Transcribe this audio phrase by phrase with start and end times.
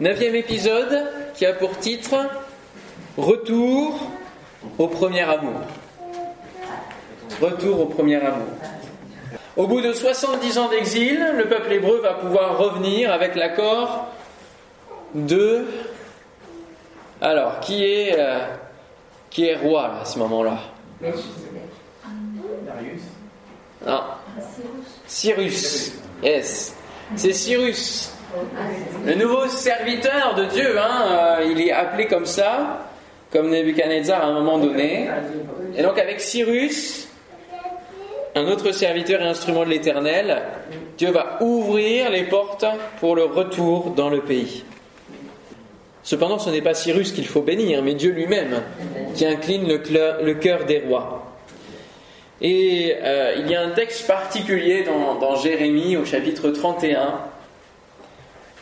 [0.00, 2.16] Neuvième épisode qui a pour titre
[3.16, 4.10] Retour
[4.76, 5.60] au premier amour.
[7.40, 8.48] Retour au premier amour.
[9.56, 14.08] Au bout de 70 ans d'exil, le peuple hébreu va pouvoir revenir avec l'accord
[15.14, 15.64] de...
[17.20, 18.40] Alors, qui est, euh,
[19.30, 20.58] qui est roi à ce moment-là?
[23.86, 24.00] Non.
[25.06, 25.92] Cyrus.
[26.20, 26.74] Yes.
[27.14, 28.13] C'est Cyrus.
[29.06, 32.88] Le nouveau serviteur de Dieu, hein, euh, il est appelé comme ça,
[33.30, 35.08] comme Nebuchadnezzar à un moment donné.
[35.76, 37.08] Et donc avec Cyrus,
[38.34, 40.42] un autre serviteur et instrument de l'Éternel,
[40.98, 42.66] Dieu va ouvrir les portes
[43.00, 44.64] pour le retour dans le pays.
[46.02, 48.62] Cependant, ce n'est pas Cyrus qu'il faut bénir, mais Dieu lui-même
[49.14, 51.24] qui incline le cœur des rois.
[52.40, 57.14] Et euh, il y a un texte particulier dans, dans Jérémie au chapitre 31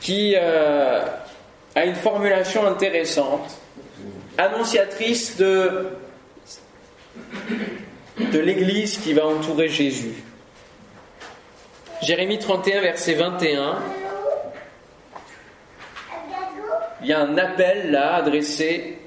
[0.03, 1.01] qui euh,
[1.75, 3.57] a une formulation intéressante,
[4.37, 5.91] annonciatrice de,
[8.33, 10.25] l'Église qui va entourer Jésus.
[12.03, 13.79] Jérémie 31, verset 21.
[17.03, 18.99] Il y a un appel là adressé.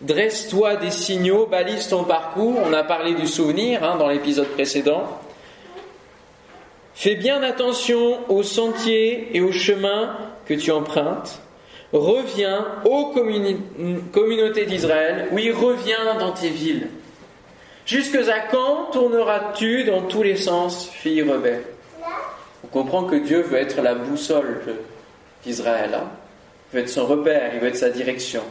[0.00, 2.60] Dresse-toi des signaux, balise ton parcours.
[2.64, 5.20] On a parlé du souvenir hein, dans l'épisode précédent.
[6.96, 10.16] Fais bien attention aux sentiers et aux chemins
[10.46, 11.42] que tu empruntes.
[11.92, 13.12] Reviens aux
[14.12, 15.28] communautés d'Israël.
[15.30, 16.88] Oui, reviens dans tes villes.
[17.84, 21.64] Jusque à quand tourneras-tu dans tous les sens, fille rebelle?
[22.64, 24.62] On comprend que Dieu veut être la boussole
[25.44, 25.90] d'Israël.
[25.94, 26.08] Hein.
[26.72, 28.42] il veut être son repère, il veut être sa direction.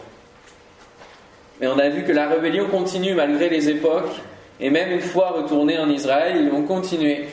[1.59, 4.21] Mais on a vu que la rébellion continue malgré les époques.
[4.59, 7.25] Et même une fois retournés en Israël, ils vont continuer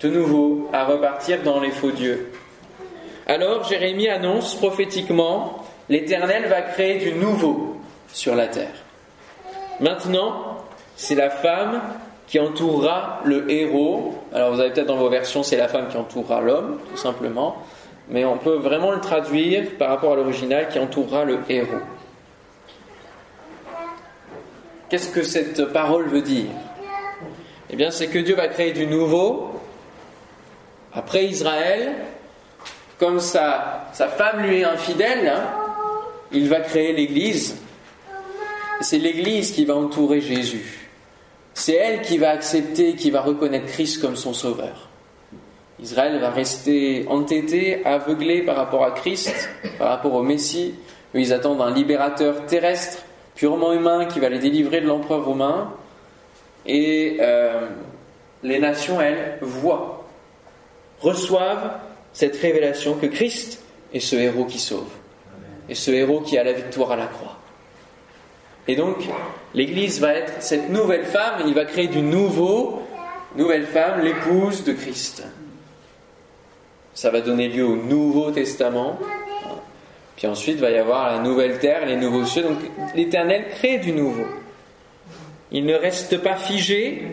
[0.00, 2.30] de nouveau à repartir dans les faux dieux.
[3.26, 7.76] Alors Jérémie annonce prophétiquement, l'Éternel va créer du nouveau
[8.08, 8.74] sur la terre.
[9.80, 10.58] Maintenant,
[10.96, 11.80] c'est la femme
[12.26, 14.14] qui entourera le héros.
[14.32, 17.56] Alors vous avez peut-être dans vos versions, c'est la femme qui entourera l'homme, tout simplement.
[18.08, 21.80] Mais on peut vraiment le traduire par rapport à l'original qui entourera le héros.
[24.90, 26.50] Qu'est-ce que cette parole veut dire?
[27.70, 29.53] Eh bien, c'est que Dieu va créer du nouveau
[30.94, 31.94] après Israël,
[32.98, 35.42] comme sa, sa femme lui est infidèle, hein,
[36.32, 37.56] il va créer l'Église.
[38.80, 40.88] C'est l'Église qui va entourer Jésus.
[41.54, 44.88] C'est elle qui va accepter, qui va reconnaître Christ comme son sauveur.
[45.80, 50.74] Israël va rester entêté, aveuglé par rapport à Christ, par rapport au Messie.
[51.14, 53.02] Ils attendent un libérateur terrestre,
[53.34, 55.72] purement humain, qui va les délivrer de l'empereur romain.
[56.66, 57.68] Et euh,
[58.42, 59.93] les nations, elles, voient
[61.04, 61.78] reçoivent
[62.12, 63.60] cette révélation que Christ
[63.92, 64.90] est ce héros qui sauve,
[65.68, 67.38] et ce héros qui a la victoire à la croix.
[68.66, 68.96] Et donc,
[69.52, 72.82] l'Église va être cette nouvelle femme, il va créer du nouveau,
[73.36, 75.22] nouvelle femme, l'épouse de Christ.
[76.94, 78.98] Ça va donner lieu au Nouveau Testament.
[80.16, 82.42] Puis ensuite, il va y avoir la nouvelle terre, les nouveaux cieux.
[82.42, 82.58] Donc,
[82.94, 84.26] l'Éternel crée du nouveau.
[85.50, 87.08] Il ne reste pas figé,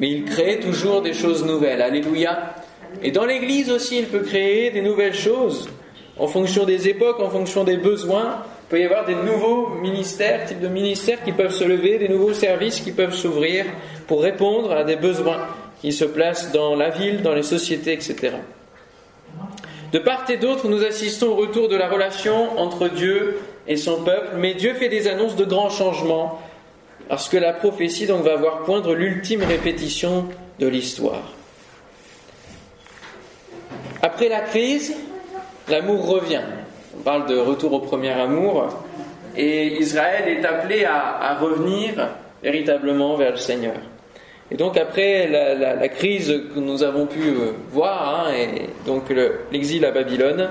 [0.00, 1.80] mais il crée toujours des choses nouvelles.
[1.80, 2.56] Alléluia.
[3.02, 5.68] Et dans l'Église aussi, il peut créer des nouvelles choses
[6.18, 8.42] en fonction des époques, en fonction des besoins.
[8.64, 12.08] Il peut y avoir des nouveaux ministères, types de ministères qui peuvent se lever, des
[12.08, 13.66] nouveaux services qui peuvent s'ouvrir
[14.06, 15.46] pour répondre à des besoins
[15.80, 18.36] qui se placent dans la ville, dans les sociétés, etc.
[19.92, 24.02] De part et d'autre, nous assistons au retour de la relation entre Dieu et son
[24.02, 26.40] peuple, mais Dieu fait des annonces de grands changements,
[27.08, 30.26] parce que la prophétie donc va voir poindre l'ultime répétition
[30.58, 31.34] de l'histoire.
[34.04, 34.96] Après la crise,
[35.68, 36.42] l'amour revient.
[36.98, 38.68] On parle de retour au premier amour.
[39.36, 42.08] Et Israël est appelé à, revenir
[42.42, 43.76] véritablement vers le Seigneur.
[44.50, 49.04] Et donc après la, crise que nous avons pu euh, voir, hein, et donc
[49.52, 50.50] l'exil à Babylone,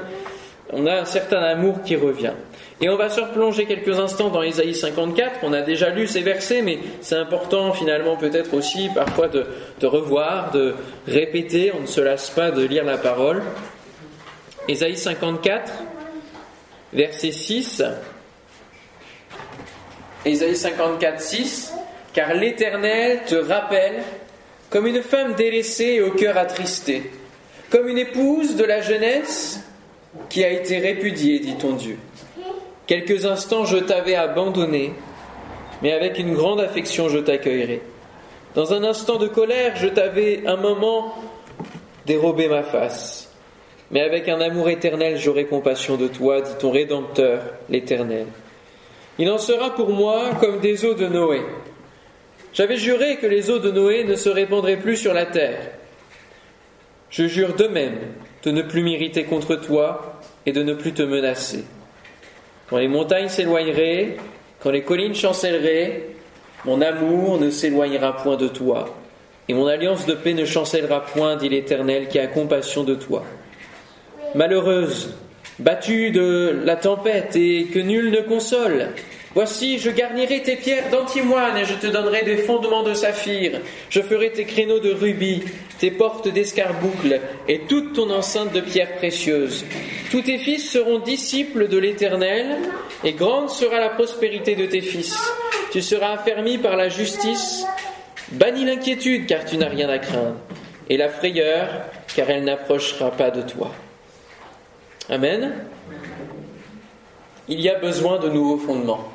[0.72, 2.34] on a un certain amour qui revient.
[2.83, 5.41] Et on va se replonger quelques instants dans Isaïe 54.
[5.43, 9.45] On a déjà lu ces versets, mais c'est important finalement peut-être aussi parfois de,
[9.85, 10.73] revoir, de
[11.07, 11.72] répéter.
[11.78, 13.43] On ne se lasse pas de lire la parole.
[14.67, 15.72] Isaïe 54,
[16.91, 17.83] verset 6.
[20.25, 21.73] Isaïe 54, 6.
[22.13, 24.01] Car l'Éternel te rappelle
[24.72, 27.11] comme une femme délaissée et au cœur attristé,
[27.69, 29.59] comme une épouse de la jeunesse
[30.29, 31.97] qui a été répudiée, dit ton Dieu.
[32.91, 34.91] Quelques instants je t'avais abandonné,
[35.82, 37.82] mais avec une grande affection je t'accueillerai.
[38.53, 41.16] Dans un instant de colère, je t'avais un moment
[42.05, 43.32] dérobé ma face.
[43.91, 48.26] mais avec un amour éternel j'aurai compassion de toi, dit ton Rédempteur, l'Éternel.
[49.17, 51.43] Il en sera pour moi comme des eaux de Noé.
[52.52, 55.61] J'avais juré que les eaux de Noé ne se répandraient plus sur la terre.
[57.09, 57.99] Je jure de même
[58.43, 61.64] de ne plus m'irriter contre toi et de ne plus te menacer.
[62.72, 64.16] Quand les montagnes s'éloigneraient,
[64.62, 66.03] quand les collines chancelleraient,
[66.64, 68.96] mon amour ne s'éloignera point de toi,
[69.50, 73.26] et mon alliance de paix ne chancellera point, dit l'Éternel, qui a compassion de toi.
[74.35, 75.14] Malheureuse,
[75.59, 78.88] battue de la tempête et que nul ne console,
[79.34, 83.62] Voici, je garnirai tes pierres d'antimoine et je te donnerai des fondements de saphir.
[83.90, 85.41] Je ferai tes créneaux de rubis,
[85.79, 89.64] tes portes d'escarboucle et toute ton enceinte de pierres précieuses.
[90.11, 92.58] Tous tes fils seront disciples de l'Éternel
[93.05, 95.17] et grande sera la prospérité de tes fils.
[95.72, 97.66] Tu seras affermi par la justice.
[98.34, 100.35] Bannis l'inquiétude car tu n'as rien à craindre
[100.90, 101.69] et la frayeur
[102.13, 103.72] car elle n'approchera pas de toi.
[105.09, 105.53] Amen.
[107.47, 109.14] Il y a besoin de nouveaux fondements.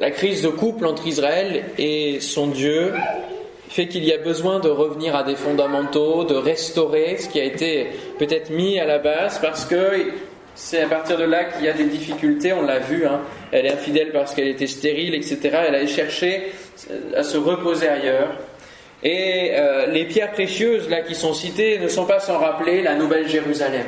[0.00, 2.92] La crise de couple entre Israël et son Dieu
[3.74, 7.42] fait qu'il y a besoin de revenir à des fondamentaux, de restaurer ce qui a
[7.44, 7.88] été
[8.20, 10.12] peut-être mis à la base, parce que
[10.54, 13.22] c'est à partir de là qu'il y a des difficultés, on l'a vu, hein.
[13.50, 15.40] elle est infidèle parce qu'elle était stérile, etc.
[15.66, 16.52] Elle a cherché
[17.16, 18.36] à se reposer ailleurs.
[19.02, 22.94] Et euh, les pierres précieuses là qui sont citées ne sont pas sans rappeler la
[22.94, 23.86] Nouvelle Jérusalem.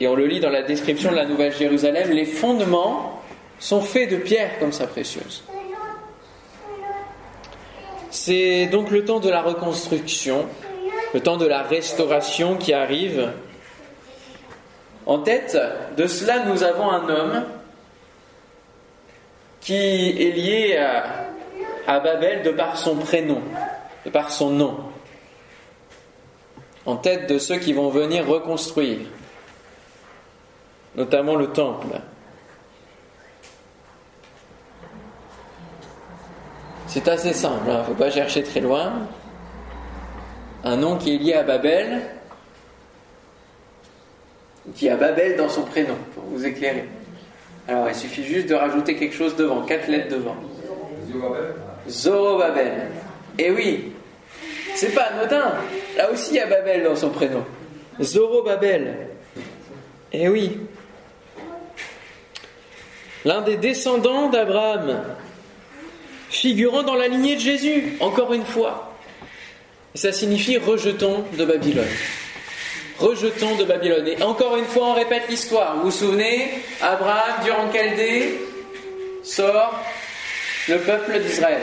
[0.00, 3.22] Et on le lit dans la description de la Nouvelle Jérusalem, les fondements
[3.60, 5.44] sont faits de pierres comme ça précieuses.
[8.12, 10.46] C'est donc le temps de la reconstruction,
[11.14, 13.32] le temps de la restauration qui arrive.
[15.06, 15.58] En tête
[15.96, 17.44] de cela, nous avons un homme
[19.62, 20.76] qui est lié
[21.86, 23.40] à, Babel de par son prénom,
[24.04, 24.76] de par son nom.
[26.84, 29.06] En tête de ceux qui vont venir reconstruire,
[30.96, 31.98] notamment le temple.
[36.92, 37.78] C'est assez simple, il hein.
[37.78, 38.92] ne faut pas chercher très loin.
[40.62, 42.02] Un nom qui est lié à Babel,
[44.74, 46.86] qui a Babel dans son prénom, pour vous éclairer.
[47.66, 50.36] Alors il suffit juste de rajouter quelque chose devant, quatre lettres devant.
[51.88, 52.90] Zorobabel.
[53.38, 53.92] Et eh oui,
[54.74, 55.50] c'est pas anodin.
[55.96, 57.42] Là aussi il y a Babel dans son prénom.
[58.02, 59.08] Zorobabel.
[60.12, 60.58] Et eh oui.
[63.24, 65.00] L'un des descendants d'Abraham,
[66.32, 68.96] figurant dans la lignée de Jésus, encore une fois.
[69.94, 71.84] Et ça signifie rejetons de Babylone.
[72.98, 74.08] Rejetons de Babylone.
[74.08, 75.76] Et encore une fois, on répète l'histoire.
[75.76, 76.50] Vous vous souvenez
[76.80, 78.40] Abraham, durant Chaldée,
[79.22, 79.78] sort
[80.68, 81.60] le peuple d'Israël?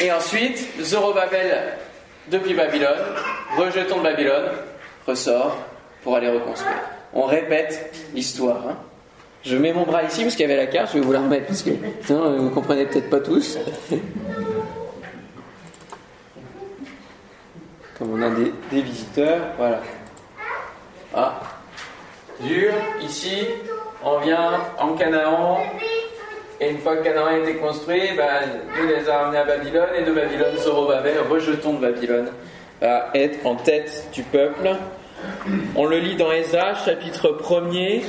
[0.00, 1.76] Et ensuite, Zorobabel,
[2.28, 3.16] depuis Babylone,
[3.56, 4.50] rejetons de Babylone,
[5.06, 5.58] ressort
[6.04, 6.82] pour aller reconstruire.
[7.12, 8.62] On répète l'histoire.
[8.68, 8.76] Hein.
[9.44, 11.20] Je mets mon bras ici parce qu'il y avait la carte, je vais vous la
[11.20, 11.70] remettre parce que
[12.04, 13.58] sinon vous ne comprenez peut-être pas tous.
[17.98, 18.52] Comme on a des,
[18.82, 19.80] visiteurs, voilà.
[21.14, 21.40] Ah.
[22.40, 23.46] Dur, ici,
[24.04, 25.58] on vient en Canaan,
[26.60, 29.88] et une fois que Canaan a été construit, ben, Dieu les a ramenés à Babylone,
[29.96, 32.28] et de Babylone, Zorobabel, rejetons de Babylone,
[32.80, 34.70] à être en tête du peuple.
[35.76, 38.02] On le lit dans Ezra, chapitre 1er,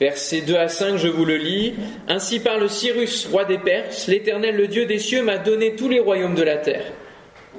[0.00, 1.74] Versets 2 à 5, je vous le lis.
[2.08, 6.00] Ainsi parle Cyrus, roi des Perses, l'Éternel, le Dieu des cieux, m'a donné tous les
[6.00, 6.84] royaumes de la terre.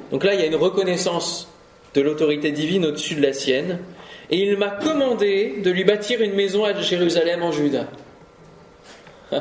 [0.10, 1.48] Donc là, il y a une reconnaissance
[1.93, 3.79] de l'autorité divine au-dessus de la sienne.
[4.31, 7.88] Et il m'a commandé de lui bâtir une maison à Jérusalem en Juda.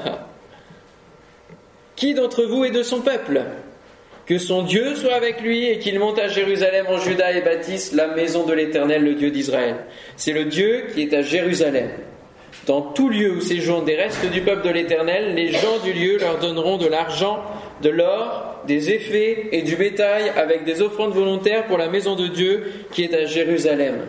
[1.97, 3.42] Qui d'entre vous est de son peuple?
[4.26, 7.92] Que son Dieu soit avec lui et qu'il monte à Jérusalem en Juda et bâtisse
[7.92, 9.76] la maison de l'Éternel, le Dieu d'Israël.
[10.16, 11.88] C'est le Dieu qui est à Jérusalem.
[12.67, 16.19] Dans tout lieu où séjournent des restes du peuple de l'Éternel, les gens du lieu
[16.19, 17.43] leur donneront de l'argent,
[17.83, 22.26] de l'or, des effets et du bétail avec des offrandes volontaires pour la maison de
[22.26, 24.07] Dieu qui est à Jérusalem.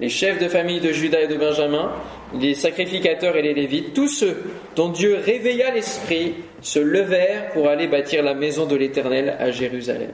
[0.00, 1.92] Les chefs de famille de Judas et de Benjamin,
[2.34, 4.36] les sacrificateurs et les Lévites, tous ceux
[4.74, 10.12] dont Dieu réveilla l'esprit, se levèrent pour aller bâtir la maison de l'Éternel à Jérusalem.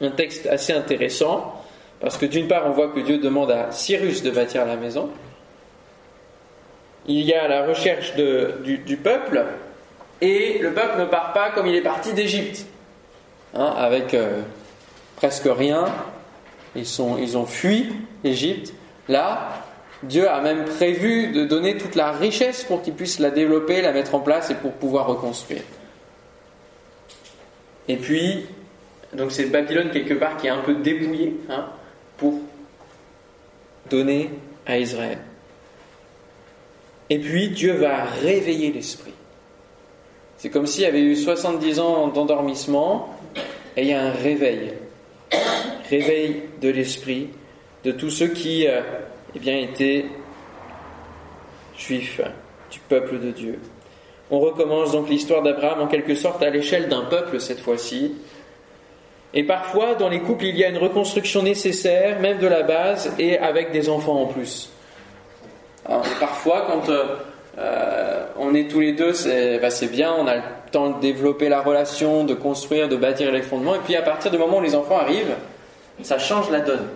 [0.00, 1.60] Un texte assez intéressant,
[2.00, 5.08] parce que d'une part on voit que Dieu demande à Cyrus de bâtir la maison,
[7.08, 9.44] il y a la recherche du, peuple,
[10.20, 12.66] et le peuple ne part pas comme il est parti d'Égypte,
[13.54, 14.42] hein, avec euh,
[15.16, 15.86] presque rien.
[16.74, 18.74] Ils, ont fui l'Égypte.
[19.08, 19.62] Là,
[20.02, 23.92] Dieu a même prévu de donner toute la richesse pour qu'ils puissent la développer, la
[23.92, 25.62] mettre en place et pour pouvoir reconstruire.
[27.88, 28.44] Et puis,
[29.14, 31.66] donc c'est Babylone quelque part qui est un peu dépouillée hein,
[32.18, 32.40] pour
[33.88, 34.30] donner
[34.66, 35.18] à Israël.
[37.08, 39.12] Et puis Dieu va réveiller l'esprit.
[40.38, 43.08] C'est comme s'il y avait eu 70 ans d'endormissement
[43.76, 44.72] et il y a un réveil.
[45.88, 47.28] Réveil de l'esprit
[47.84, 48.80] de tous ceux qui euh,
[49.34, 50.06] eh bien, étaient
[51.78, 52.20] juifs
[52.70, 53.58] du peuple de Dieu.
[54.30, 58.14] On recommence donc l'histoire d'Abraham en quelque sorte à l'échelle d'un peuple cette fois-ci.
[59.34, 63.12] Et parfois, dans les couples, il y a une reconstruction nécessaire, même de la base,
[63.18, 64.70] et avec des enfants en plus.
[66.20, 67.04] Parfois, quand euh,
[67.58, 69.12] euh, on est tous les deux,
[69.60, 73.32] bah, c'est bien, on a le temps de développer la relation, de construire, de bâtir
[73.32, 75.34] les fondements, et puis à partir du moment où les enfants arrivent,
[76.02, 76.88] ça change la donne.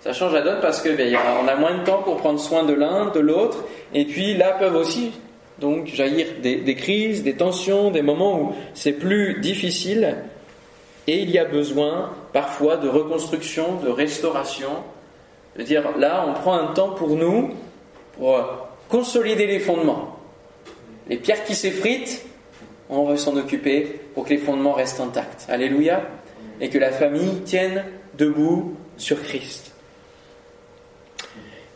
[0.00, 2.64] Ça change la donne parce que ben, on a moins de temps pour prendre soin
[2.64, 5.12] de l'un, de l'autre, et puis là peuvent aussi
[5.58, 10.16] donc jaillir des, crises, des tensions, des moments où c'est plus difficile,
[11.06, 14.70] et il y a besoin parfois de reconstruction, de restauration,
[15.58, 17.50] de dire là on prend un temps pour nous,
[18.12, 20.18] pour consolider les fondements.
[21.08, 22.24] Les pierres qui s'effritent,
[22.88, 25.46] on va s'en occuper pour que les fondements restent intacts.
[25.48, 26.02] Alléluia.
[26.60, 27.84] Et que la famille tienne
[28.18, 29.72] debout sur Christ.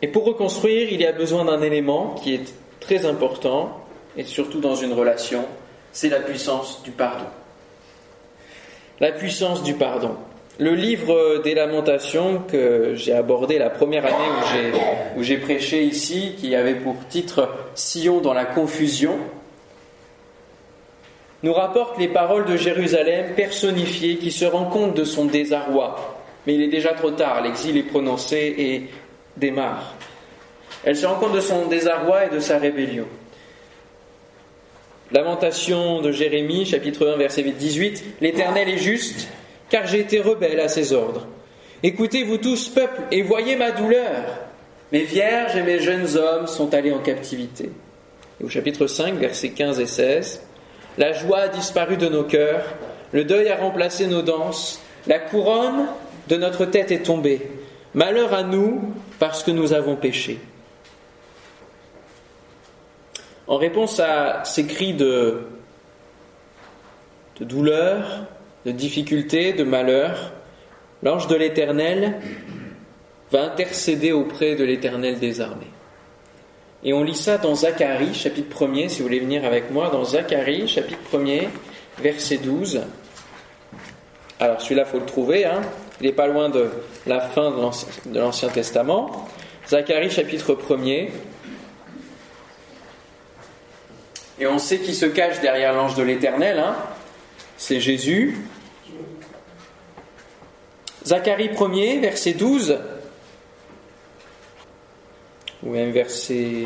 [0.01, 4.59] Et pour reconstruire, il y a besoin d'un élément qui est très important, et surtout
[4.59, 5.45] dans une relation,
[5.91, 7.25] c'est la puissance du pardon.
[8.99, 10.15] La puissance du pardon.
[10.57, 14.71] Le livre des lamentations que j'ai abordé la première année
[15.17, 19.17] où j'ai, prêché ici, qui avait pour titre Sion dans la confusion,
[21.43, 26.23] nous rapporte les paroles de Jérusalem personnifiées qui se rend compte de son désarroi.
[26.47, 28.89] Mais il est déjà trop tard, l'exil est prononcé et
[29.35, 29.93] démarre.
[30.85, 33.07] Elle se rend compte de son désarroi et de sa rébellion.
[35.11, 38.21] Lamentation de Jérémie, chapitre 1, verset 18.
[38.21, 39.27] L'Éternel est juste,
[39.75, 41.27] car j'ai été rebelle à ses ordres.
[41.83, 44.23] Écoutez, vous tous, peuple, et voyez ma douleur.
[44.93, 47.69] Mes vierges et mes jeunes hommes sont allés en captivité.
[48.41, 50.43] au chapitre 5, versets 15 et 16.
[50.97, 52.63] La joie a disparu de nos cœurs,
[53.11, 55.87] le deuil a remplacé nos danses, la couronne
[56.29, 57.41] de notre tête est tombée.
[57.93, 60.39] Malheur à nous parce que nous avons péché.
[63.47, 65.41] En réponse à ces cris de,
[67.41, 68.29] de douleur,
[68.65, 70.33] de difficulté, de malheur,
[71.03, 72.15] l'ange de l'Éternel
[73.31, 75.71] va intercéder auprès de l'Éternel des armées.
[76.83, 80.03] Et on lit ça dans Zacharie, chapitre 1er, si vous voulez venir avec moi, dans
[80.03, 81.47] Zacharie, chapitre 1er,
[81.99, 82.81] verset 12.
[84.39, 85.61] Alors celui-là, il faut le trouver, hein.
[86.01, 86.69] il n'est pas loin de
[87.07, 89.27] la fin de l'Ancien Testament.
[89.67, 91.09] Zacharie chapitre 1er.
[94.39, 96.75] Et on sait qui se cache derrière l'ange de l'Éternel, hein.
[97.57, 98.37] c'est Jésus.
[101.05, 102.79] Zacharie 1er, verset 12,
[105.61, 106.63] ou même verset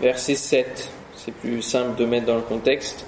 [0.00, 3.04] verset 7 c'est plus simple de mettre dans le contexte.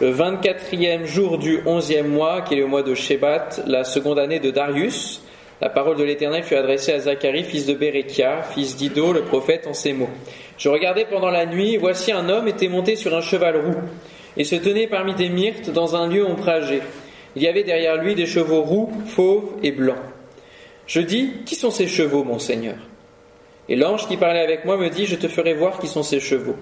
[0.00, 4.40] Le 24e jour du 11e mois, qui est le mois de Shebat, la seconde année
[4.40, 5.22] de Darius,
[5.60, 9.68] la parole de l'Éternel fut adressée à Zacharie, fils de Bérekia, fils d'Ido, le prophète,
[9.68, 10.10] en ces mots.
[10.58, 13.80] Je regardais pendant la nuit, voici un homme était monté sur un cheval roux,
[14.36, 16.80] et se tenait parmi des myrtes dans un lieu ombragé.
[17.36, 19.96] Il y avait derrière lui des chevaux roux, fauves et blancs.
[20.86, 22.76] Je dis, qui sont ces chevaux, mon Seigneur?
[23.68, 26.20] Et l'ange qui parlait avec moi me dit, je te ferai voir qui sont ces
[26.20, 26.56] chevaux.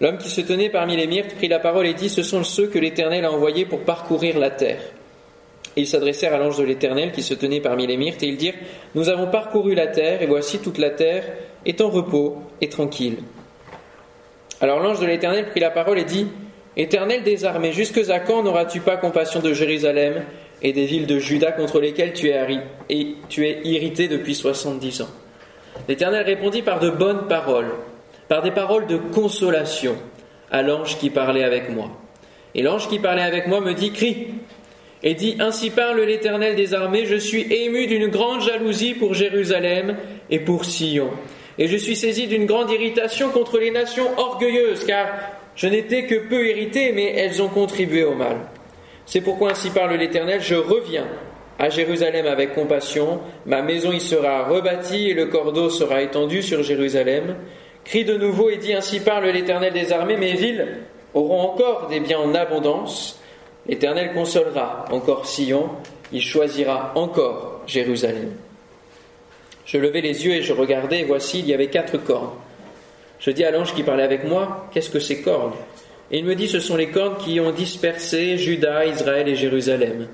[0.00, 2.66] L'homme qui se tenait parmi les myrtes prit la parole et dit, ce sont ceux
[2.66, 4.80] que l'Éternel a envoyés pour parcourir la terre.
[5.76, 8.36] Et ils s'adressèrent à l'ange de l'Éternel qui se tenait parmi les myrtes et ils
[8.36, 8.54] dirent,
[8.94, 11.24] nous avons parcouru la terre et voici toute la terre
[11.64, 13.18] est en repos et tranquille.
[14.60, 16.26] Alors l'ange de l'Éternel prit la parole et dit,
[16.76, 20.22] Éternel des armées, jusque à quand n'auras-tu pas compassion de Jérusalem
[20.62, 22.58] et des villes de Juda contre lesquelles tu es,
[23.28, 25.08] tu es irrité depuis soixante-dix ans?
[25.88, 27.72] L'Éternel répondit par de bonnes paroles,
[28.28, 29.96] par des paroles de consolation
[30.50, 31.90] à l'ange qui parlait avec moi.
[32.54, 34.28] Et l'ange qui parlait avec moi me dit, crie,
[35.02, 39.96] et dit, Ainsi parle l'Éternel des armées, je suis ému d'une grande jalousie pour Jérusalem
[40.30, 41.10] et pour Sion.
[41.58, 45.06] Et je suis saisi d'une grande irritation contre les nations orgueilleuses, car
[45.56, 48.36] je n'étais que peu irrité, mais elles ont contribué au mal.
[49.06, 51.06] C'est pourquoi ainsi parle l'Éternel, je reviens
[51.58, 56.62] à Jérusalem avec compassion, ma maison y sera rebâtie et le cordeau sera étendu sur
[56.62, 57.36] Jérusalem.
[57.84, 60.66] Crie de nouveau et dit ainsi parle l'Éternel des armées, mes villes
[61.14, 63.20] auront encore des biens en abondance.
[63.66, 65.70] L'Éternel consolera encore Sion,
[66.12, 68.32] il choisira encore Jérusalem.
[69.64, 72.30] Je levai les yeux et je regardais, et voici, il y avait quatre cornes.
[73.18, 75.54] Je dis à l'ange qui parlait avec moi, qu'est-ce que ces cornes?
[76.10, 80.06] Et il me dit, ce sont les cornes qui ont dispersé Juda, Israël et Jérusalem.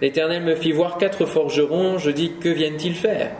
[0.00, 3.30] L'Éternel me fit voir quatre forgerons, je dis, que viennent-ils faire?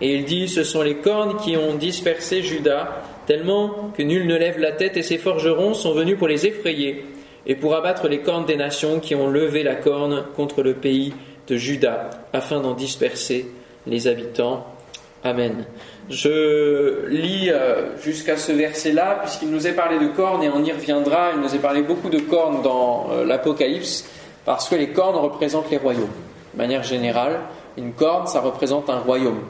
[0.00, 4.36] Et il dit, ce sont les cornes qui ont dispersé Juda, tellement que nul ne
[4.36, 7.04] lève la tête, et ces forgerons sont venus pour les effrayer,
[7.46, 11.12] et pour abattre les cornes des nations qui ont levé la corne contre le pays
[11.48, 13.46] de Juda, afin d'en disperser
[13.86, 14.66] les habitants.
[15.24, 15.66] Amen.
[16.12, 20.70] Je lis euh, jusqu'à ce verset-là, puisqu'il nous est parlé de cornes, et on y
[20.70, 24.04] reviendra, il nous est parlé beaucoup de cornes dans euh, l'Apocalypse,
[24.44, 26.12] parce que les cornes représentent les royaumes.
[26.52, 27.40] De manière générale,
[27.78, 29.40] une corne, ça représente un royaume,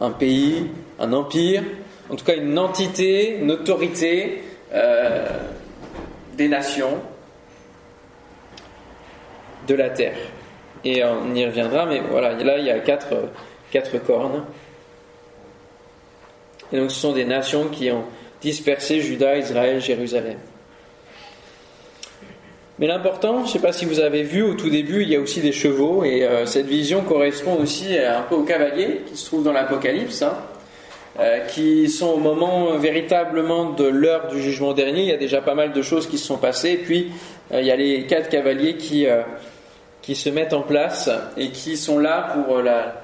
[0.00, 0.68] un pays,
[1.00, 1.64] un empire,
[2.08, 5.26] en tout cas une entité, une autorité euh,
[6.34, 6.98] des nations
[9.66, 10.16] de la terre.
[10.84, 13.16] Et on y reviendra, mais voilà, là il y a quatre,
[13.72, 14.44] quatre cornes.
[16.72, 18.04] Et donc ce sont des nations qui ont
[18.40, 20.36] dispersé Juda, Israël, Jérusalem.
[22.78, 25.16] Mais l'important, je ne sais pas si vous avez vu au tout début, il y
[25.16, 29.16] a aussi des chevaux, et euh, cette vision correspond aussi un peu aux cavaliers qui
[29.16, 30.34] se trouvent dans l'Apocalypse, hein,
[31.18, 35.02] euh, qui sont au moment véritablement de l'heure du jugement dernier.
[35.02, 37.10] Il y a déjà pas mal de choses qui se sont passées, et puis
[37.52, 39.06] euh, il y a les quatre cavaliers qui,
[40.00, 42.94] qui se mettent en place et qui sont là pour la,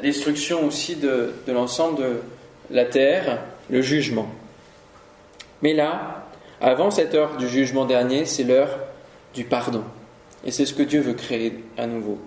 [0.00, 2.20] destruction aussi de, de l'ensemble de
[2.70, 4.28] la terre, le jugement.
[5.62, 6.24] Mais là,
[6.60, 8.78] avant cette heure du jugement dernier, c'est l'heure
[9.34, 9.84] du pardon.
[10.44, 12.18] Et c'est ce que Dieu veut créer à nouveau.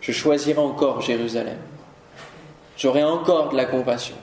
[0.00, 1.58] Je choisirai encore Jérusalem.
[2.76, 4.14] J'aurai encore de la compassion.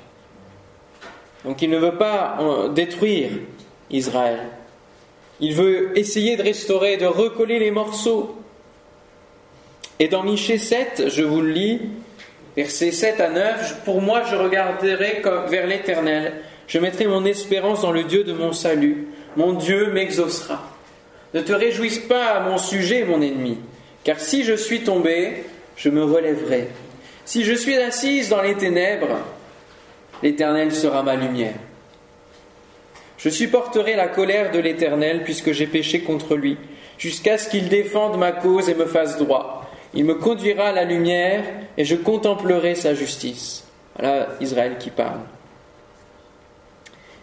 [1.43, 3.29] Donc il ne veut pas euh, détruire
[3.91, 4.39] Israël.
[5.39, 8.37] Il veut essayer de restaurer, de recoller les morceaux.
[9.99, 11.81] Et dans Michée 7, je vous le lis,
[12.55, 16.33] versets 7 à 9, pour moi je regarderai vers l'Éternel.
[16.67, 19.07] Je mettrai mon espérance dans le Dieu de mon salut.
[19.35, 20.71] Mon Dieu m'exaucera.
[21.33, 23.57] Ne te réjouisse pas à mon sujet, mon ennemi,
[24.03, 25.43] car si je suis tombé,
[25.75, 26.69] je me relèverai.
[27.25, 29.17] Si je suis assise dans les ténèbres,
[30.23, 31.55] l'Éternel sera ma lumière.
[33.17, 36.57] Je supporterai la colère de l'Éternel puisque j'ai péché contre lui,
[36.97, 39.64] jusqu'à ce qu'il défende ma cause et me fasse droit.
[39.95, 41.43] Il me conduira à la lumière
[41.77, 43.63] et je contemplerai sa justice.
[43.97, 45.21] Voilà Israël qui parle.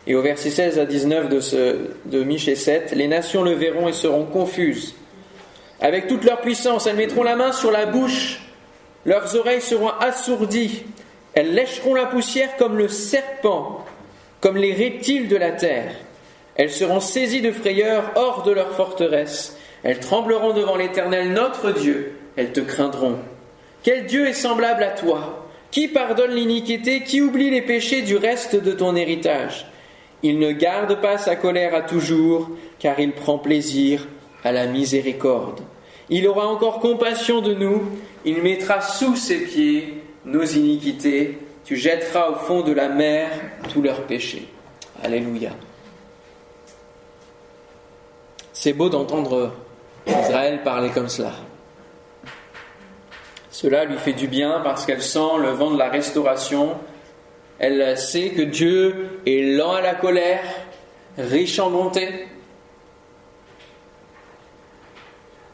[0.06, 3.88] Et au verset 16 à 19 de, ce, de Michée 7, les nations le verront
[3.88, 4.94] et seront confuses.
[5.80, 8.40] Avec toute leur puissance, elles mettront la main sur la bouche,
[9.04, 10.84] leurs oreilles seront assourdies,
[11.34, 13.84] elles lècheront la poussière comme le serpent,
[14.40, 15.92] comme les reptiles de la terre.
[16.56, 19.56] Elles seront saisies de frayeur hors de leur forteresse.
[19.82, 22.12] Elles trembleront devant l'Éternel notre Dieu.
[22.36, 23.18] Elles te craindront.
[23.82, 25.48] Quel Dieu est semblable à toi?
[25.70, 27.02] Qui pardonne l'iniquité?
[27.02, 29.66] Qui oublie les péchés du reste de ton héritage?
[30.22, 34.06] Il ne garde pas sa colère à toujours, car il prend plaisir
[34.44, 35.60] à la miséricorde.
[36.10, 37.82] Il aura encore compassion de nous,
[38.24, 43.30] il mettra sous ses pieds nos iniquités, tu jetteras au fond de la mer
[43.72, 44.46] tous leurs péchés.
[45.02, 45.50] Alléluia.
[48.52, 49.52] C'est beau d'entendre
[50.06, 51.32] Israël parler comme cela.
[53.52, 56.70] Cela lui fait du bien parce qu'elle sent le vent de la restauration,
[57.58, 60.42] elle sait que Dieu est lent à la colère,
[61.18, 62.26] riche en bonté,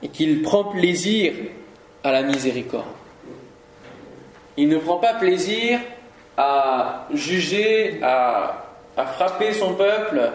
[0.01, 1.33] et qu'il prend plaisir
[2.05, 2.87] à la miséricorde.
[4.57, 5.81] Il ne prend pas plaisir
[6.37, 8.65] à juger, à,
[8.97, 10.31] frapper son peuple.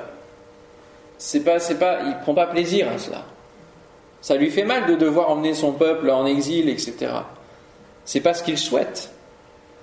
[1.18, 3.24] C'est pas, c'est pas, prend pas plaisir à cela.
[4.20, 7.14] Ça lui fait mal de devoir emmener son peuple en exil, etc.
[8.06, 9.14] C'est pas ce qu'il souhaite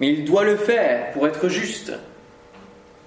[0.01, 1.93] mais il doit le faire pour être juste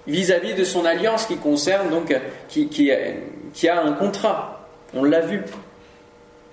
[0.06, 2.16] vis-à-vis de son alliance qui concerne donc
[2.48, 4.68] qui, qui, a un contrat.
[4.94, 5.42] On l'a vu.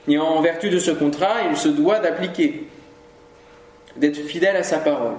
[0.08, 2.67] Et en vertu de ce contrat, il se doit d'appliquer,
[3.97, 5.13] d'être fidèle à sa parole.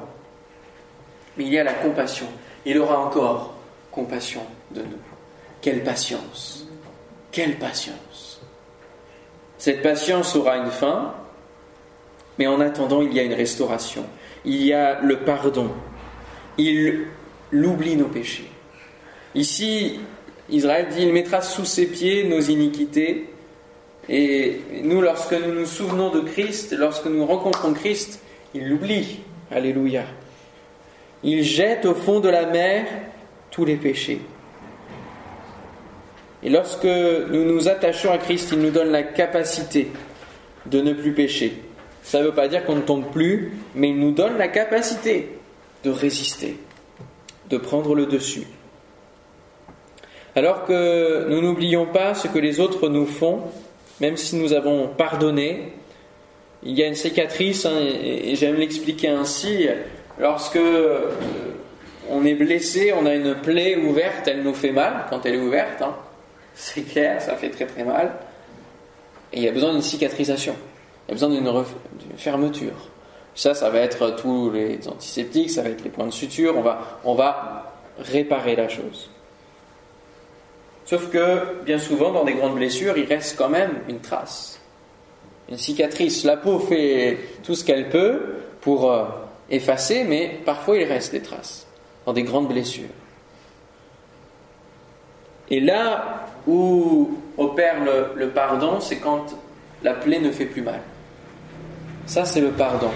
[1.37, 2.27] Mais il y a la compassion.
[2.67, 3.55] Il aura encore
[3.93, 4.99] compassion de nous.
[5.61, 6.67] Quelle patience.
[7.31, 8.41] Quelle patience.
[9.57, 11.15] Cette patience aura une fin,
[12.39, 14.05] mais en attendant, il y a une restauration
[14.45, 15.71] il y a le pardon.
[16.59, 17.07] Il
[17.53, 18.49] oublie nos péchés.
[19.35, 20.01] Ici,
[20.51, 23.29] Israël dit, il mettra sous ses pieds nos iniquités.
[24.09, 28.21] Et nous, lorsque nous nous souvenons de Christ, lorsque nous rencontrons Christ,
[28.55, 29.21] il l'oublie.
[29.51, 30.05] Alléluia.
[31.23, 32.87] Il jette au fond de la mer
[33.51, 34.21] tous les péchés.
[36.43, 39.89] Et lorsque nous nous attachons à Christ, il nous donne la capacité
[40.67, 41.63] de ne plus pécher.
[42.03, 45.29] Ça ne veut pas dire qu'on ne tombe plus, mais il nous donne la capacité
[45.85, 46.57] de résister,
[47.49, 48.47] de prendre le dessus.
[50.35, 53.43] Alors que nous n'oublions pas ce que les autres nous font,
[54.01, 55.73] même si nous avons pardonné,
[56.63, 59.69] il y a une cicatrice, hein, et j'aime l'expliquer ainsi,
[60.19, 61.11] lorsque euh,
[62.09, 65.41] on est blessé, on a une plaie ouverte, elle nous fait mal quand elle est
[65.41, 65.95] ouverte, hein.
[66.55, 68.13] c'est clair, ça fait très très mal,
[69.33, 70.55] et il y a besoin d'une cicatrisation,
[71.13, 72.89] a besoin d'une fermeture.
[73.35, 76.63] Ça, ça va être tous les antiseptiques, ça va être les points de suture, on
[76.63, 79.11] va, on va réparer la chose.
[80.85, 84.61] Sauf que, bien souvent, dans des grandes blessures, il reste quand même une trace,
[85.49, 86.25] une cicatrice.
[86.25, 88.21] La peau fait tout ce qu'elle peut
[88.61, 89.05] pour euh,
[89.49, 91.67] effacer, mais parfois il reste des traces
[92.05, 92.91] dans des grandes blessures.
[95.49, 97.77] Et là où opère
[98.17, 99.27] le pardon, c'est quand
[99.83, 100.81] la plaie ne fait plus mal.
[102.07, 102.91] Ça, c'est le pardon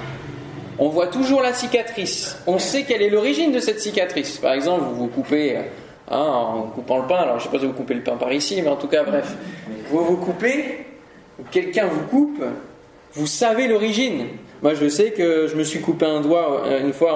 [0.78, 2.38] on voit toujours la cicatrice.
[2.46, 4.38] On sait quelle est l'origine de cette cicatrice.
[4.38, 7.60] Par exemple, vous vous coupez hein, en coupant le pain, alors je ne sais pas
[7.60, 9.34] si vous coupez le pain par ici, mais en tout cas, bref,
[9.90, 10.86] vous vous coupez,
[11.50, 12.44] quelqu'un vous coupe,
[13.14, 14.26] vous savez l'origine.
[14.62, 17.14] Moi, je sais que je me suis coupé un doigt euh, une fois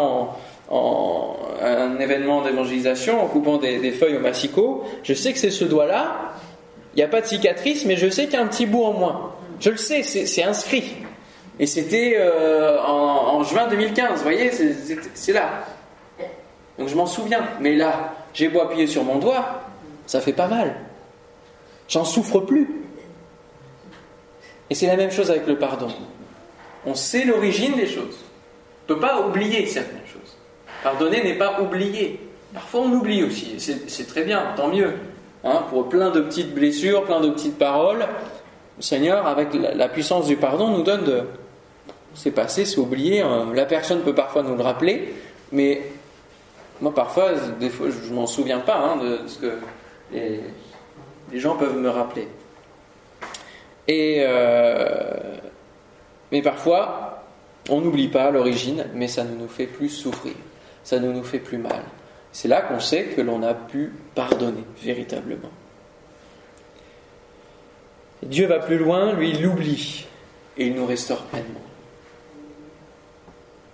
[0.70, 4.84] en, un événement d'évangélisation en coupant des, feuilles au massicot.
[5.02, 6.32] Je sais que c'est ce doigt-là.
[6.94, 8.84] Il n'y a pas de cicatrice, mais je sais qu'il y a un petit bout
[8.84, 9.32] en moins.
[9.58, 10.94] Je le sais, c'est inscrit.
[11.60, 15.66] Et c'était euh, en, juin 2015, vous voyez, c'est là.
[16.78, 17.46] Donc je m'en souviens.
[17.60, 19.60] Mais là, j'ai beau appuyer sur mon doigt,
[20.06, 20.74] ça fait pas mal.
[21.86, 22.66] J'en souffre plus.
[24.70, 25.88] Et c'est la même chose avec le pardon.
[26.86, 28.16] On sait l'origine des choses.
[28.88, 30.36] On ne peut pas oublier certaines choses.
[30.82, 32.20] Pardonner n'est pas oublier.
[32.54, 33.56] Parfois on oublie aussi.
[33.58, 34.94] C'est très bien, tant mieux.
[35.44, 38.06] Hein, pour plein de petites blessures, plein de petites paroles,
[38.78, 41.24] le Seigneur, avec la puissance du pardon, nous donne de,
[42.14, 43.20] c'est passé, c'est oublié.
[43.20, 43.52] Hein.
[43.54, 45.14] La personne peut parfois nous le rappeler,
[45.52, 45.82] mais
[46.80, 49.52] moi parfois, des fois, je m'en souviens pas hein, de ce que
[50.12, 50.40] les,
[51.34, 52.28] gens peuvent me rappeler.
[53.88, 55.36] Euh,
[56.30, 57.24] mais parfois,
[57.68, 60.34] on n'oublie pas l'origine, mais ça ne nous fait plus souffrir,
[60.84, 61.82] ça ne nous fait plus mal.
[62.32, 65.50] C'est là qu'on sait que l'on a pu pardonner véritablement.
[68.22, 70.06] Dieu va plus loin, lui il l'oublie
[70.56, 71.60] et il nous restaure pleinement.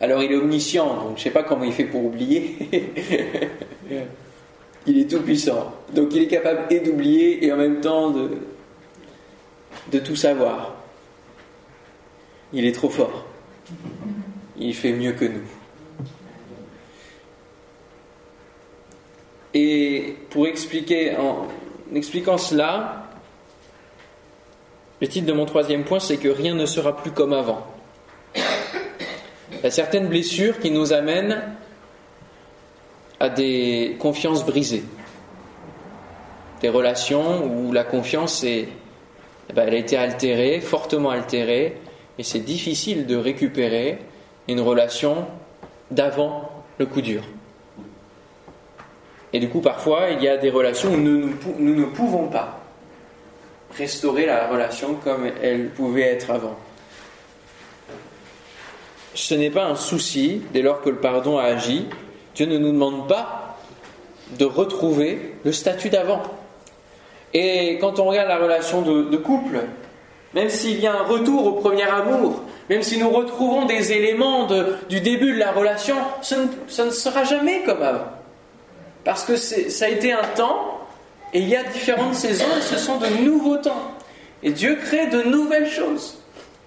[0.00, 2.56] Alors il est omniscient, donc je ne sais pas comment il fait pour oublier.
[4.86, 5.72] il est tout puissant.
[5.94, 8.30] Donc il est capable et d'oublier et en même temps de,
[9.92, 10.74] de tout savoir.
[12.52, 13.24] Il est trop fort.
[14.58, 15.44] Il fait mieux que nous.
[19.54, 21.48] Et pour expliquer, en
[21.94, 23.08] expliquant cela,
[25.00, 27.66] le titre de mon troisième point, c'est que rien ne sera plus comme avant.
[29.66, 31.42] Il y a certaines blessures qui nous amènent
[33.18, 34.84] à des confiances brisées,
[36.60, 38.68] des relations où la confiance eh
[39.52, 41.78] ben, a été altérée, fortement altérée,
[42.16, 43.98] et c'est difficile de récupérer
[44.46, 45.26] une relation
[45.90, 46.48] d'avant
[46.78, 47.24] le coup dur.
[49.32, 52.60] Et du coup, parfois, il y a des relations où nous ne pouvons pas
[53.76, 56.56] restaurer la relation comme elle pouvait être avant
[59.16, 61.86] ce n'est pas un souci dès lors que le pardon a agi.
[62.34, 63.56] Dieu ne nous demande pas
[64.38, 66.22] de retrouver le statut d'avant.
[67.32, 69.60] Et quand on regarde la relation de, couple,
[70.34, 74.48] même s'il y a un retour au premier amour, même si nous retrouvons des éléments
[74.88, 76.36] du début de la relation, ça
[76.84, 78.06] ne, sera jamais comme avant.
[79.02, 80.80] Parce que ça a été un temps,
[81.32, 83.92] et il y a différentes saisons, et ce sont de nouveaux temps.
[84.42, 86.18] Et Dieu crée de nouvelles choses.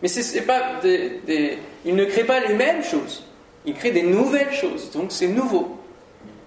[0.01, 3.23] Mais ce n'est pas des, il ne crée pas les mêmes choses.
[3.65, 4.91] Il crée des nouvelles choses.
[4.91, 5.77] Donc c'est nouveau.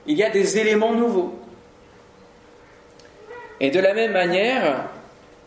[0.07, 1.35] Il y a des éléments nouveaux.
[3.61, 4.87] Et de la même manière,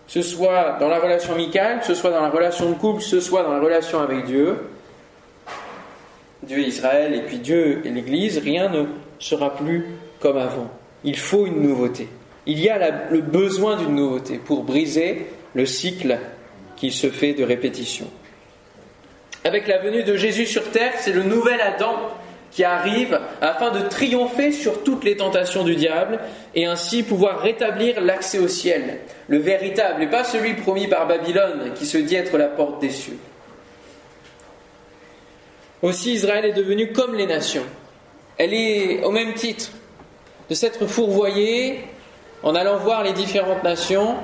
[0.08, 3.44] ce soit dans la relation amicale, ce soit dans la relation de couple, ce soit
[3.44, 4.58] dans la relation avec Dieu,
[6.44, 8.86] Dieu et Israël, et puis Dieu et l'Église, rien ne
[9.20, 9.86] sera plus
[10.20, 10.70] comme avant.
[11.04, 12.08] Il faut une nouveauté.
[12.46, 16.18] Il y a le besoin d'une nouveauté pour briser le cycle
[16.76, 18.08] qui se fait de répétition.
[19.46, 21.96] Avec la venue de Jésus sur terre, c'est le nouvel Adam
[22.50, 26.20] qui arrive afin de triompher sur toutes les tentations du diable
[26.56, 31.74] et ainsi pouvoir rétablir l'accès au ciel, le véritable et pas celui promis par Babylone
[31.76, 33.20] qui se dit être la porte des cieux.
[35.84, 37.66] Aussi Israël est devenu comme les nations.
[38.40, 39.70] Elle est au même titre
[40.50, 41.82] de s'être fourvoyée
[42.42, 44.16] en allant voir les différentes nations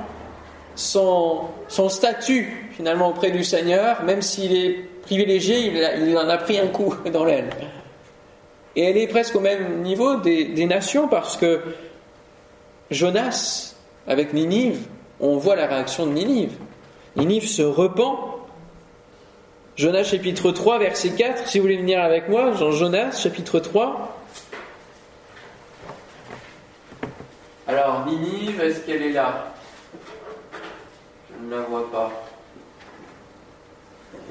[0.75, 6.67] son, statut finalement auprès du Seigneur, même s'il est privilégié, il, en a pris un
[6.67, 7.49] coup dans l'aile.
[8.77, 11.59] Et elle est presque au même niveau des, nations parce que
[12.89, 13.75] Jonas
[14.07, 14.79] avec Ninive,
[15.19, 16.53] on voit la réaction de Ninive.
[17.17, 18.37] Ninive se repent.
[19.75, 24.17] Jonas chapitre 3, verset 4, si vous voulez venir avec moi, Jean Jonas chapitre 3.
[27.67, 29.53] Alors, Ninive, est-ce qu'elle est là?
[31.29, 32.30] Je ne la vois pas.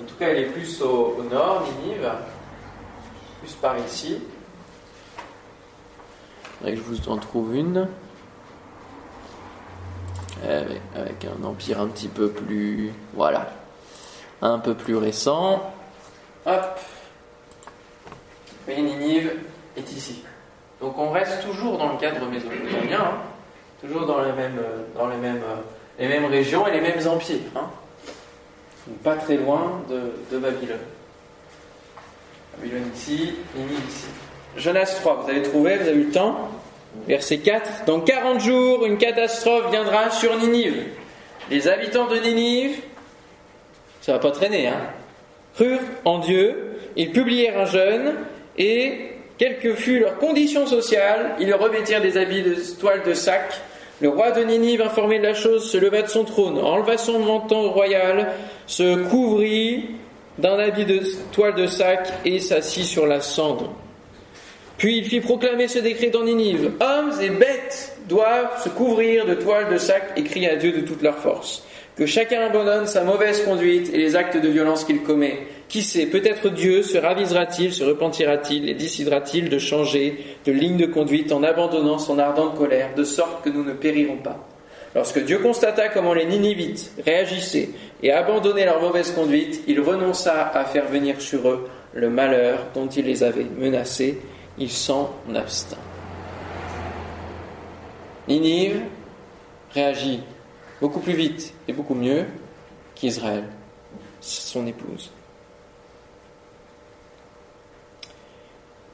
[0.00, 2.10] En tout cas, elle est plus au, nord, Ninive,
[3.42, 4.22] plus par ici.
[6.64, 7.86] je vous en trouve une.
[10.42, 12.92] Avec un empire un petit peu plus.
[13.12, 13.50] Voilà.
[14.40, 15.70] Un peu plus récent.
[16.46, 16.80] Hop.
[18.68, 19.32] Et Ninive
[19.76, 20.24] est ici.
[20.80, 23.12] Donc on reste toujours dans le cadre mésopotamien, hein.
[23.82, 24.62] toujours dans les mêmes,
[24.96, 25.42] dans les mêmes,
[25.98, 27.40] les mêmes régions et les mêmes empires.
[27.54, 27.68] Hein
[29.02, 30.78] pas très loin de, Babylone.
[32.56, 34.06] Babylone ici, Ninive ici.
[34.56, 36.50] Jonas 3, vous avez trouvé, vous avez eu le temps
[37.06, 37.84] Verset 4.
[37.86, 40.86] Dans 40 jours, une catastrophe viendra sur Ninive.
[41.50, 42.80] Les habitants de Ninive,
[44.00, 44.80] ça va pas traîner, hein,
[45.54, 48.14] crurent en Dieu, ils publièrent un jeûne,
[48.58, 53.60] et quelle que fût leur condition sociale, ils revêtirent des habits de toile de sac
[54.00, 57.18] le roi de Ninive, informé de la chose, se leva de son trône, enleva son
[57.18, 58.32] manteau royal,
[58.70, 59.96] se couvrit
[60.38, 61.00] d'un habit de
[61.32, 63.74] toile de sac et s'assit sur la cendre.
[64.78, 66.70] Puis il fit proclamer ce décret dans Ninive.
[66.80, 70.82] Hommes et bêtes doivent se couvrir de toile de sac et crier à Dieu de
[70.82, 71.64] toute leur force.
[71.96, 75.48] Que chacun abandonne sa mauvaise conduite et les actes de violence qu'il commet.
[75.68, 80.86] Qui sait, peut-être Dieu se ravisera-t-il, se repentira-t-il et décidera-t-il de changer de ligne de
[80.86, 84.49] conduite en abandonnant son ardente colère, de sorte que nous ne périrons pas.
[84.94, 87.70] Lorsque Dieu constata comment les Ninivites réagissaient
[88.02, 92.88] et abandonnaient leur mauvaise conduite, il renonça à faire venir sur eux le malheur dont
[92.88, 94.18] il les avait menacés.
[94.58, 95.78] Il s'en abstint.
[98.28, 98.82] Ninive
[99.72, 100.20] réagit
[100.80, 102.26] beaucoup plus vite et beaucoup mieux
[102.94, 103.44] qu'Israël,
[104.20, 105.10] son épouse.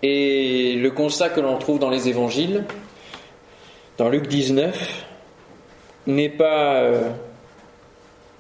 [0.02, 2.64] Et le constat que l'on trouve dans les évangiles,
[3.96, 5.06] dans Luc 19,
[6.06, 7.10] n'est pas, euh,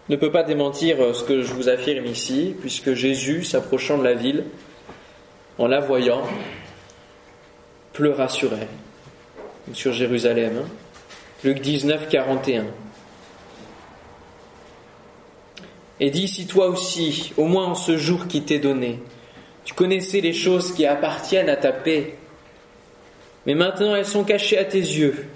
[0.08, 4.14] ne peut pas démentir ce que je vous affirme ici, puisque Jésus, s'approchant de la
[4.14, 4.44] ville,
[5.58, 6.22] en la voyant,
[7.92, 10.58] pleura sur elle, sur Jérusalem.
[10.62, 10.68] Hein.
[11.44, 12.66] Luc 19, 41.
[15.98, 19.00] Et dit, si toi aussi, au moins en ce jour qui t'est donné,
[19.64, 22.14] tu connaissais les choses qui appartiennent à ta paix.
[23.46, 25.26] Mais maintenant elles sont cachées à tes yeux.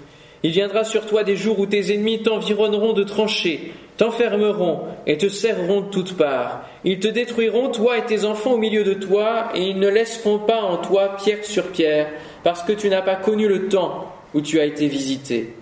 [0.43, 5.29] Il viendra sur toi des jours où tes ennemis t'environneront de tranchées, t'enfermeront et te
[5.29, 6.63] serreront de toutes parts.
[6.83, 10.39] Ils te détruiront, toi et tes enfants au milieu de toi, et ils ne laisseront
[10.39, 12.07] pas en toi pierre sur pierre,
[12.43, 15.53] parce que tu n'as pas connu le temps où tu as été visité.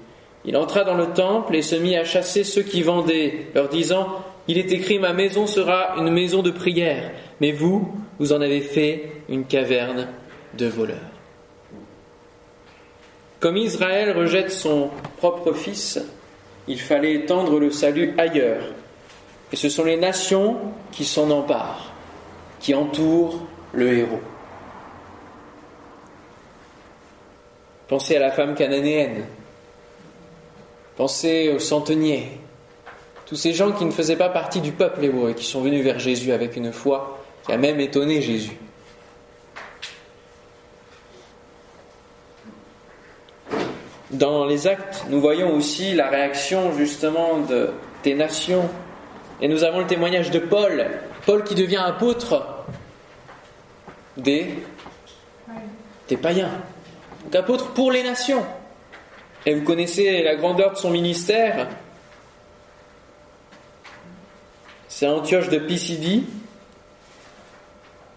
[0.45, 4.07] Il entra dans le temple et se mit à chasser ceux qui vendaient, leur disant
[4.47, 7.11] Il est écrit, ma maison sera une maison de prière,
[7.41, 10.07] mais vous, vous en avez fait une caverne
[10.57, 11.18] de voleurs.
[13.39, 15.99] Comme Israël rejette son propre fils,
[16.67, 18.63] il fallait étendre le salut ailleurs.
[19.51, 20.57] Et ce sont les nations
[20.91, 21.93] qui s'en emparent,
[22.59, 23.39] qui entourent
[23.73, 24.21] le héros.
[27.87, 29.25] Pensez à la femme cananéenne,
[30.95, 32.39] pensez aux centeniers,
[33.25, 35.83] tous ces gens qui ne faisaient pas partie du peuple hébreu et qui sont venus
[35.83, 38.57] vers Jésus avec une foi qui a même étonné Jésus.
[44.11, 47.69] Dans les actes, nous voyons aussi la réaction justement de,
[48.03, 48.67] des nations.
[49.41, 50.85] Et nous avons le témoignage de Paul,
[51.25, 52.65] Paul qui devient apôtre
[54.17, 54.63] des,
[56.07, 56.51] des païens.
[57.25, 58.43] Donc apôtre pour les nations.
[59.45, 61.67] Et vous connaissez la grandeur de son ministère.
[64.87, 66.25] C'est Antioche de Pisidie,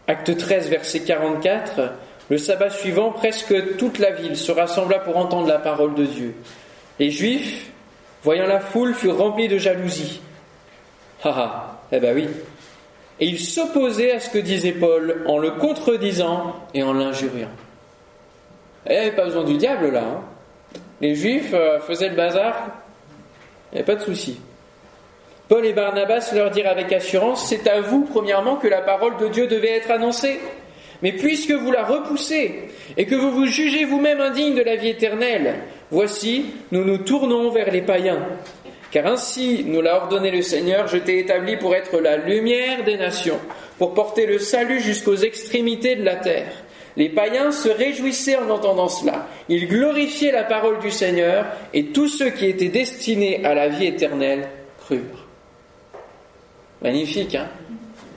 [0.08, 1.92] Acte 13, verset 44,
[2.32, 6.34] le sabbat suivant, presque toute la ville se rassembla pour entendre la parole de Dieu.
[6.98, 7.70] Les Juifs,
[8.22, 10.22] voyant la foule, furent remplis de jalousie.
[11.22, 12.28] Ah ah, eh ben oui.
[13.20, 17.50] Et ils s'opposaient à ce que disait Paul en le contredisant et en l'injuriant.
[18.86, 20.00] Eh, pas besoin du diable là.
[20.00, 20.20] Hein.
[21.02, 22.54] Les Juifs euh, faisaient le bazar,
[23.72, 24.40] il n'y avait pas de souci.
[25.50, 29.28] Paul et Barnabas leur dirent avec assurance, c'est à vous, premièrement, que la parole de
[29.28, 30.40] Dieu devait être annoncée.
[31.02, 34.90] Mais puisque vous la repoussez et que vous vous jugez vous-même indigne de la vie
[34.90, 35.56] éternelle,
[35.90, 38.24] voici, nous nous tournons vers les païens.
[38.92, 42.96] Car ainsi nous l'a ordonné le Seigneur, je t'ai établi pour être la lumière des
[42.96, 43.40] nations,
[43.78, 46.52] pour porter le salut jusqu'aux extrémités de la terre.
[46.96, 49.26] Les païens se réjouissaient en entendant cela.
[49.48, 53.86] ils glorifiaient la parole du Seigneur et tous ceux qui étaient destinés à la vie
[53.86, 55.26] éternelle crurent.
[56.82, 57.48] Magnifique, hein?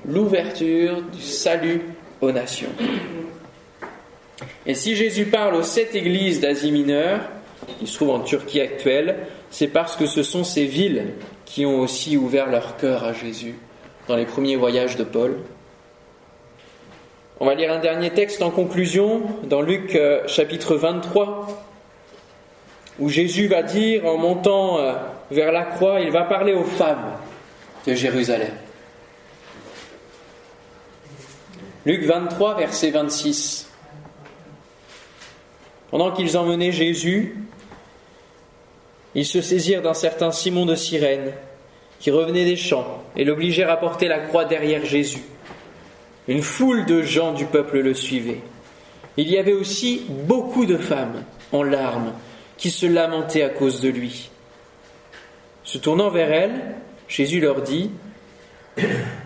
[0.06, 1.82] L'ouverture du salut
[2.21, 2.69] aux nations.
[4.65, 7.21] Et si Jésus parle aux sept églises d'Asie mineure,
[7.80, 11.13] qui se trouvent en Turquie actuelle, c'est parce que ce sont ces villes
[11.45, 13.56] qui ont aussi ouvert leur cœur à Jésus
[14.08, 15.38] dans les premiers voyages de Paul.
[17.39, 21.47] On va lire un dernier texte en conclusion dans Luc euh, chapitre 23,
[22.99, 24.93] où Jésus va dire, en montant euh,
[25.32, 27.12] vers la croix, il va parler aux femmes
[27.86, 28.51] de Jérusalem.
[31.86, 33.69] Luc 23, verset 26.
[35.91, 37.38] Pendant qu'ils emmenaient Jésus,
[39.13, 41.34] ils se saisirent d'un certain Simon de Cyrène,
[42.00, 45.21] qui revenait des champs, et l'obligèrent à porter la croix derrière Jésus.
[46.28, 48.41] Une foule de gens du peuple le suivait.
[49.17, 52.13] Il y avait aussi beaucoup de femmes en larmes
[52.58, 54.32] qui se lamentaient à cause de lui.
[55.63, 56.76] Se tournant vers elles,
[57.08, 57.91] Jésus leur dit,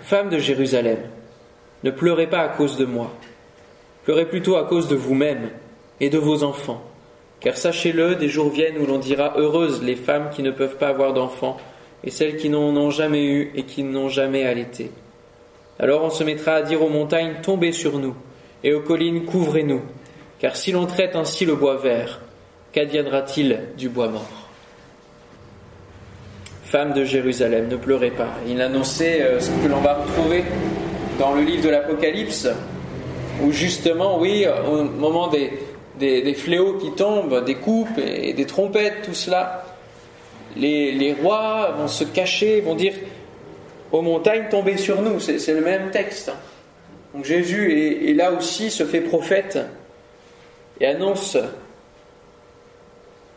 [0.01, 0.99] Femmes de Jérusalem,
[1.83, 3.11] ne pleurez pas à cause de moi,
[4.03, 5.49] pleurez plutôt à cause de vous-même
[5.99, 6.83] et de vos enfants.
[7.39, 10.89] Car sachez-le, des jours viennent où l'on dira heureuses les femmes qui ne peuvent pas
[10.89, 11.57] avoir d'enfants,
[12.03, 14.91] et celles qui n'en ont jamais eu et qui n'ont jamais allaité.
[15.79, 18.15] Alors on se mettra à dire aux montagnes, tombez sur nous,
[18.63, 19.81] et aux collines, couvrez-nous.
[20.39, 22.21] Car si l'on traite ainsi le bois vert,
[22.73, 24.49] qu'adviendra-t-il du bois mort?
[26.63, 28.29] Femmes de Jérusalem, ne pleurez pas.
[28.47, 30.43] Il annonçait euh, ce que l'on va retrouver
[31.19, 32.47] dans le livre de l'Apocalypse,
[33.43, 35.51] où justement, oui, au moment des,
[35.99, 39.65] des, fléaux qui tombent, des coupes et des trompettes, tout cela,
[40.55, 42.93] les, rois vont se cacher, vont dire
[43.91, 45.19] aux montagnes tombez sur nous.
[45.19, 46.31] C'est le même texte.
[47.13, 49.59] Donc Jésus est, là aussi, se fait prophète
[50.79, 51.37] et annonce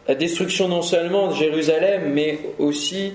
[0.07, 3.15] la destruction non seulement de Jérusalem, mais aussi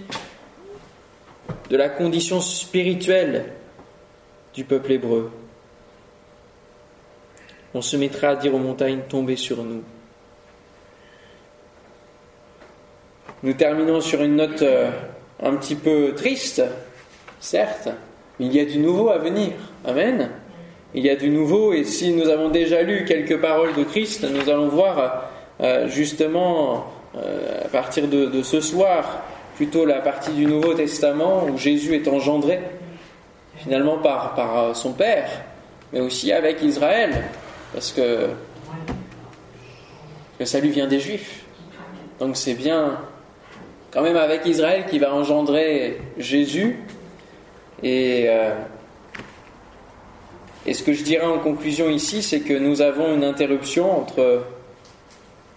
[1.70, 3.46] de la condition spirituelle
[4.58, 5.32] du peuple hébreu
[7.78, 9.84] on se mettra à dire aux montagnes tombez sur nous.
[13.44, 14.90] Nous terminons sur une note euh,
[15.44, 16.64] un petit peu triste,
[17.40, 17.90] certes,
[18.40, 19.52] mais il y a du nouveau à venir.
[19.86, 20.32] Amen.
[20.96, 24.26] Il y a du nouveau et si nous avons déjà lu quelques paroles de Christ,
[24.28, 25.30] nous allons voir
[25.62, 29.24] euh, justement euh, à partir de, ce soir
[29.56, 32.60] plutôt la partie du Nouveau Testament où Jésus est engendré
[33.68, 35.30] finalement par, par son Père,
[35.92, 37.26] mais aussi avec Israël.
[37.74, 38.30] Parce que
[40.40, 41.44] le salut vient des Juifs.
[42.18, 42.98] Donc c'est bien
[43.92, 46.80] quand même avec Israël qui va engendrer Jésus.
[47.84, 48.54] Et, euh,
[50.66, 54.46] et ce que je dirais en conclusion ici, c'est que nous avons une interruption entre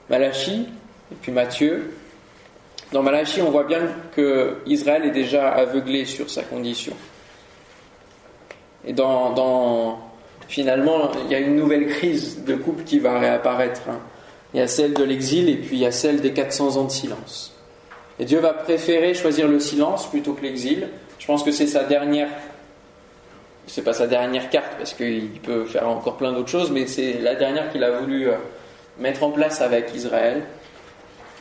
[0.08, 0.66] Malachie
[1.12, 1.94] et puis Matthieu.
[2.90, 3.82] Dans Malachie, on voit bien
[4.16, 6.96] que Israël est déjà aveuglé sur sa condition.
[8.86, 8.94] Et
[10.48, 13.82] finalement, il y a une nouvelle crise de couple qui va réapparaître.
[13.88, 14.00] Hein.
[14.52, 16.84] Il y a celle de l'exil et puis il y a celle des 400 ans
[16.84, 17.54] de silence.
[18.18, 20.88] Et Dieu va préférer choisir le silence plutôt que l'exil.
[21.18, 22.28] Je pense que c'est sa dernière.
[23.66, 27.14] C'est pas sa dernière carte parce qu'il peut faire encore plein d'autres choses, mais c'est
[27.14, 28.34] la dernière qu'il a voulu euh,
[28.98, 30.42] mettre en place avec Israël.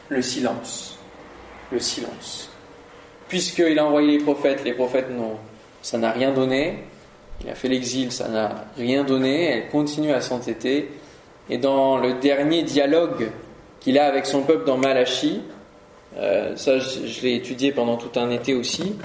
[0.10, 1.00] Le silence.
[1.72, 2.50] Le silence.
[3.28, 5.38] Puisqu'il a envoyé les prophètes, les prophètes, non,
[5.82, 6.84] ça n'a rien donné.
[7.42, 10.90] Il a fait l'exil, ça n'a rien donné, elle continue à s'entêter.
[11.50, 13.32] Et dans le dernier dialogue
[13.80, 15.42] qu'il a avec son peuple dans Malachi,
[16.18, 18.96] euh, ça je, l'ai étudié pendant tout un été aussi,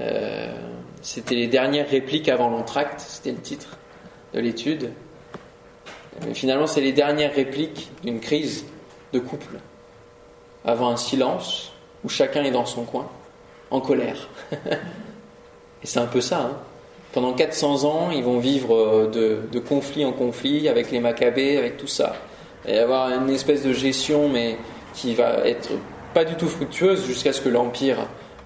[0.00, 0.54] euh,
[1.02, 3.78] c'était les dernières répliques avant l'entracte, c'était le titre
[4.32, 4.90] de l'étude.
[6.26, 8.64] Mais finalement, c'est les dernières répliques d'une crise
[9.12, 9.58] de couple,
[10.64, 11.72] avant un silence
[12.04, 13.08] où chacun est dans son coin,
[13.70, 14.28] en colère.
[15.82, 16.40] Et c'est un peu ça.
[16.40, 16.58] Hein
[17.16, 21.78] pendant 400 ans, ils vont vivre euh, de, conflit en conflit avec les Maccabées, avec
[21.78, 22.14] tout ça.
[22.68, 24.58] Et avoir une espèce de gestion, mais
[24.92, 25.70] qui va être
[26.12, 27.96] pas du tout fructueuse jusqu'à ce que l'Empire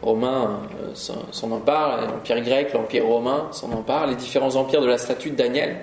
[0.02, 4.98] romain euh, s'en empare, l'Empire grec, l'Empire romain s'en empare, les différents empires de la
[4.98, 5.80] statue de Daniel,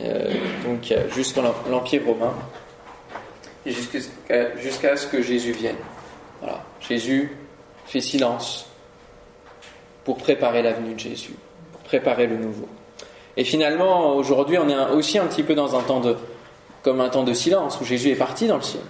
[0.00, 0.34] euh,
[0.64, 1.40] donc jusqu'à
[1.70, 2.34] l'Empire romain,
[3.64, 5.76] jusqu'à ce que Jésus vienne.
[6.40, 6.64] Voilà.
[6.80, 7.30] Jésus
[7.86, 8.68] fait silence
[10.02, 11.36] pour préparer la venue de Jésus
[11.86, 12.68] préparer le nouveau.
[13.36, 16.16] Et finalement, aujourd'hui, on est aussi un petit peu dans un temps de,
[16.82, 18.82] comme un temps de silence, où Jésus est parti dans le ciel.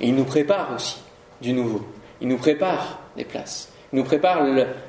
[0.00, 0.98] Et il nous prépare aussi
[1.40, 1.82] du nouveau.
[2.20, 3.72] Il nous prépare des places.
[3.92, 4.42] Il nous prépare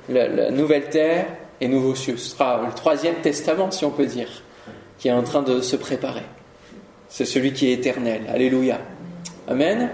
[0.10, 1.26] la nouvelle terre
[1.60, 2.18] et nouveau cieux.
[2.18, 4.28] Ce sera le troisième testament, si on peut dire,
[4.98, 6.24] qui est en train de se préparer.
[7.08, 8.22] C'est celui qui est éternel.
[8.30, 8.80] Alléluia.
[9.48, 9.90] Amen.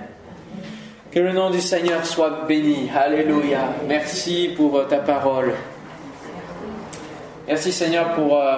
[1.12, 2.90] Que le nom du Seigneur soit béni.
[2.96, 3.74] Alléluia.
[3.88, 5.54] Merci pour ta parole.
[7.48, 8.58] Merci Seigneur pour euh,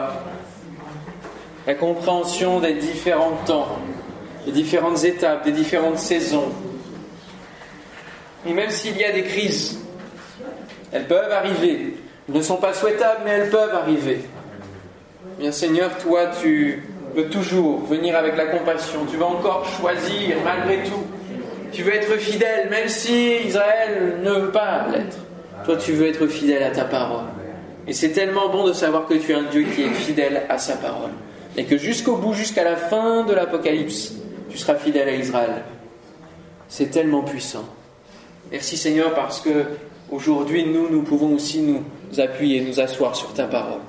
[1.67, 3.77] la compréhension des différents temps,
[4.47, 6.49] des différentes étapes, des différentes saisons.
[8.47, 9.79] Et même s'il y a des crises,
[10.91, 11.97] elles peuvent arriver.
[12.27, 14.21] Elles ne sont pas souhaitables, mais elles peuvent arriver.
[15.37, 16.83] Bien Seigneur, toi, tu
[17.15, 19.01] veux toujours venir avec la compassion.
[19.11, 21.05] Tu vas encore choisir malgré tout.
[21.71, 25.17] Tu veux être fidèle, même si Israël ne veut pas l'être.
[25.63, 27.25] Toi, tu veux être fidèle à ta parole.
[27.89, 30.59] Et c'est tellement bon de savoir que tu es un Dieu qui est fidèle à
[30.59, 31.09] sa parole.
[31.57, 34.13] Et que jusqu'au bout, jusqu'à la fin de l'Apocalypse,
[34.47, 35.63] tu seras fidèle à Israël.
[36.67, 37.65] C'est tellement puissant.
[38.51, 39.65] Merci Seigneur parce que
[40.11, 41.83] aujourd'hui, nous, nous pouvons aussi nous
[42.19, 43.81] appuyer, nous asseoir sur ta parole.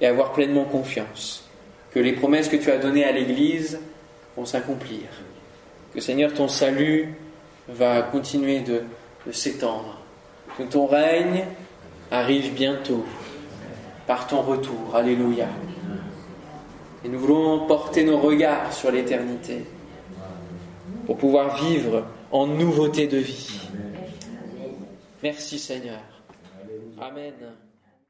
[0.00, 1.48] Et avoir pleinement confiance
[1.94, 3.78] que les promesses que tu as données à l'Église
[4.36, 5.06] vont s'accomplir.
[5.94, 7.14] Que Seigneur, ton salut
[7.68, 8.82] va continuer de,
[9.28, 10.00] de s'étendre.
[10.56, 11.44] Que ton règne
[12.10, 13.04] arrive bientôt
[14.06, 14.94] par ton retour.
[14.94, 15.48] Alléluia.
[17.04, 19.64] Et nous voulons porter nos regards sur l'éternité
[21.06, 23.60] pour pouvoir vivre en nouveauté de vie.
[25.22, 26.00] Merci Seigneur.
[27.00, 27.34] Amen.